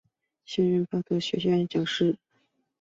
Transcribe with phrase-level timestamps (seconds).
[0.45, 2.17] 现任巴德学院讲师。